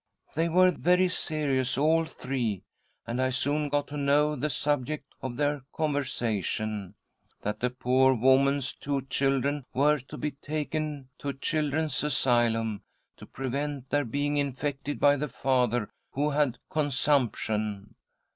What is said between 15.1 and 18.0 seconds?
the father, who had consumption.